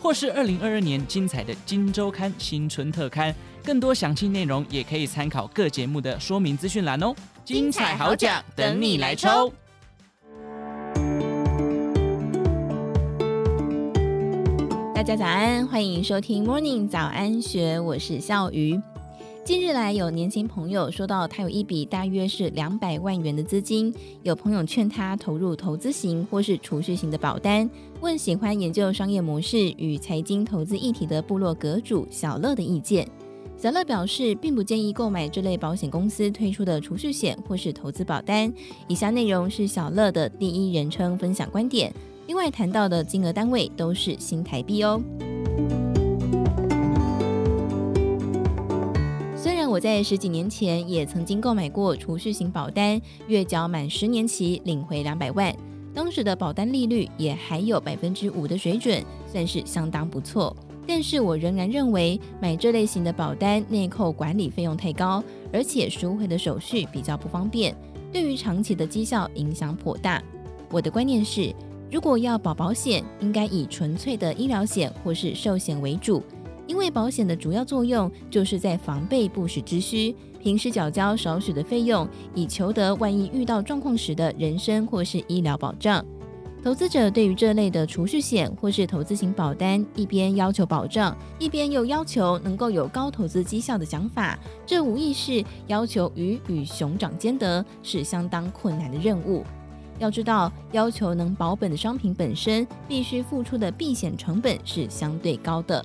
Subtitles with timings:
[0.00, 3.34] 或是二零二二年精彩的《金周刊》新春特刊。
[3.62, 7.14] 更多详细内容也可以参考各节目的说明资讯栏哦。
[7.44, 9.52] 精彩好奖等你来抽！
[14.94, 18.80] 大家早安，欢迎收听 Morning 早安学，我是笑鱼。
[19.42, 27.68] 近日来有年轻朋友说到，他有一笔大约是两百万元的资金，有朋友劝他投入投资型或是储蓄型的保单，
[28.00, 33.08] 问喜欢研究商业模式与财经投资议题的部落格主小乐的意见。
[33.56, 38.52] 小乐表示，并不建议购买这类保险公司推出的储蓄险或是投资保单。
[38.88, 41.92] 以下内容是小乐的第一人称分享观点，
[42.26, 45.02] 另外谈到的金额单位都是新台币哦。
[49.70, 55.54] 我在十几年前也曾经购买过储蓄型保单，月缴满十年期领回两百万，
[55.94, 60.56] 当时的保单利率也还有百分之五的水准，算是相当不错。
[60.88, 67.72] 但是我仍然认为买这类型的保单内扣管理费用太高，而且赎回的手续比较不方便，
[68.12, 70.20] 对于长期的绩效影响颇大。
[70.68, 71.54] 我的观念是，
[71.92, 76.20] 如果要保保险，应该以纯粹的医疗险或是寿险为主，
[76.70, 86.04] 因为保险的主要作用就是在防备不时之需，平时缴交少许的费用，以求得万一遇到状况时的人身或是医疗保障。
[86.62, 99.44] 投资者对于这类的储蓄险或是投资型保单，一边要求保障，一边又要求能够有高投资绩效的想法，这无疑是要求鱼与熊掌兼得，是相当困难的任务。
[99.98, 105.84] 要知道，要求能保本的商品本身，必须付出的避险成本是相对高的。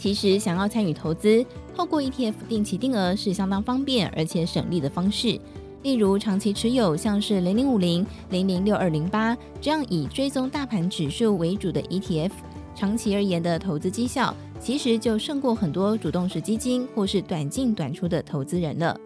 [0.00, 1.44] 其实，想要参与投资，
[1.76, 5.38] 透过 ETF 定期定额是相当方便而且省力的方式。
[5.82, 12.30] 例如，长期持有像是零零五零、零零六二零八这样以追踪大盘指数为主的 ETF，
[12.74, 18.98] 长期而言的投资绩效其实就胜过很多主动式基金或是短进短出的投资人了。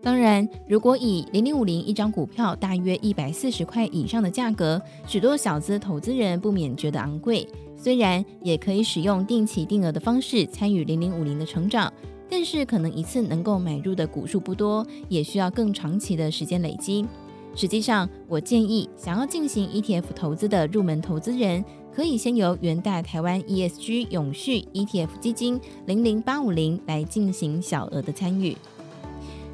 [0.00, 7.46] 当然，如果以零零五零一张股票大约一百四十块以上的价格，许多小资投资人不免觉得昂贵。
[7.78, 11.90] 虽然也可以使用定期定额的方式参与零零五零的成长。
[12.30, 17.06] 但是可能一次能够买入的股数不多，也需要更长期的时间累积。
[17.54, 28.54] 实际上，我建议想要进行 ETF 投资的入门投资人，可以先由元大台湾 ESG 永续 ETF 基金零零八五零来进行小额的参与。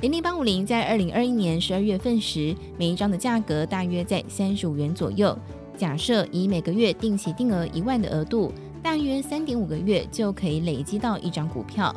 [0.01, 5.39] 零零八五零在二零二一年十二月份时，每一张的价格大约在三十五元左右。
[5.77, 8.53] 假设以每个月定期定额一万的额度，
[8.83, 11.95] 大约三点五个月就可以累积到一张股票。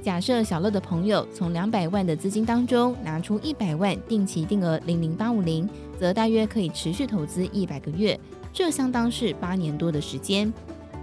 [0.00, 5.68] 假设小乐的朋友从两百万的资金当中拿出一百万定期定额零零八五零，
[5.98, 8.18] 则大约可以持续投资一百个月，
[8.52, 10.50] 这相当是八年多的时间。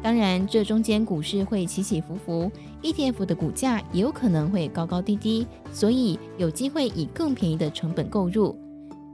[0.02, 2.50] 当然，这中间股市会起起伏伏
[2.84, 8.56] ，ETF 的股价也有可能会高高低低，所以有机会以更便宜的成本购入。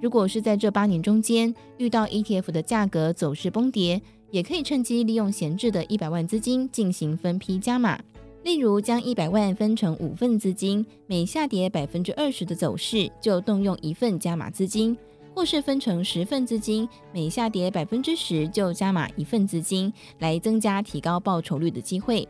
[0.02, 4.02] 如果是在这八年中间遇到 ETF 的价格走势崩跌，
[4.32, 8.00] 也可以趁机利用闲置的一百万资金进行分批加码。
[8.44, 14.98] 例如，将一百万分成五份资金，每下跌百分之二十的走势就动用一份加码资金，
[15.36, 22.28] 或是分成十份资金，每下跌百分之十就加码一份资金，来增加提高报酬率的机会。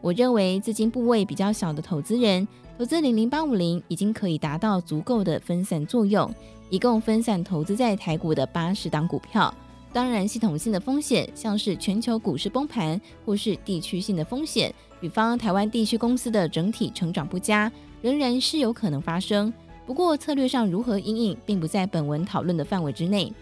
[0.00, 2.46] 我认为资金部位比较小的投资人，
[2.78, 6.32] 投资零零八五零已经可以达到足够的分散作用，
[6.70, 9.52] 一共分散投资在台股的八十档股票。
[9.92, 17.70] 当然，系统性的风险，像是全球股市崩盘，或是地区性的风险，比方台湾地区公司的整体成长不佳，
[18.00, 19.52] 仍然是有可能发生。
[19.84, 23.32] 不过，策略上如何因应，并不在本文讨论的范围之内。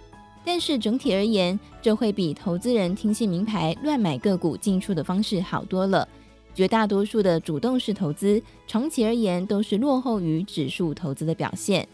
[0.42, 6.08] 但是整体而言，这会比投资人听信名牌乱买个股进出的方式好多了。
[6.58, 11.87] 绝大多数的主动式投资，长期而言都是落后于指数投资的表现，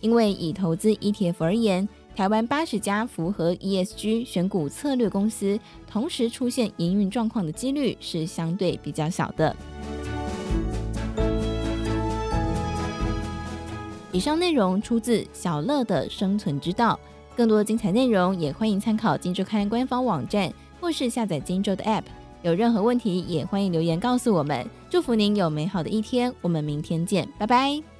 [0.00, 1.88] 因为以投资 ETF 而言。
[2.14, 5.58] 台湾八十家符合 ESG 选股策略公司，
[5.90, 9.56] 同时出现营运状况的几率是相对比较小的。
[14.12, 16.96] 以上内容出自小乐的生存之道，
[17.34, 22.04] 更多精彩内容也欢迎参考《金周刊》官方网站，或是下载《金周》的 App。
[22.42, 24.68] 有任何问题也欢迎留言告诉我们。
[24.90, 27.91] 祝福您有美好的一天，我们明天见，拜拜。